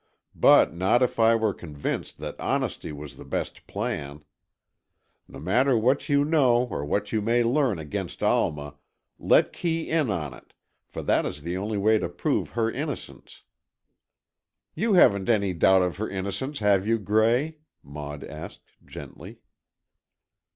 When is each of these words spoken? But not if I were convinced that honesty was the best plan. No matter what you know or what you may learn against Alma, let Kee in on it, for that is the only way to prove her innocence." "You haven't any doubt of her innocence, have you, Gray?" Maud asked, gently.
But 0.33 0.73
not 0.73 1.03
if 1.03 1.19
I 1.19 1.35
were 1.35 1.53
convinced 1.53 2.17
that 2.17 2.39
honesty 2.39 2.91
was 2.91 3.17
the 3.17 3.23
best 3.23 3.67
plan. 3.67 4.23
No 5.27 5.39
matter 5.39 5.77
what 5.77 6.09
you 6.09 6.25
know 6.25 6.63
or 6.71 6.83
what 6.83 7.11
you 7.11 7.21
may 7.21 7.43
learn 7.43 7.77
against 7.77 8.23
Alma, 8.23 8.77
let 9.19 9.53
Kee 9.53 9.91
in 9.91 10.09
on 10.09 10.33
it, 10.33 10.53
for 10.87 11.03
that 11.03 11.23
is 11.23 11.43
the 11.43 11.55
only 11.55 11.77
way 11.77 11.99
to 11.99 12.09
prove 12.09 12.49
her 12.53 12.71
innocence." 12.71 13.43
"You 14.73 14.93
haven't 14.93 15.29
any 15.29 15.53
doubt 15.53 15.83
of 15.83 15.97
her 15.97 16.09
innocence, 16.09 16.57
have 16.57 16.87
you, 16.87 16.97
Gray?" 16.97 17.57
Maud 17.83 18.23
asked, 18.23 18.73
gently. 18.83 19.37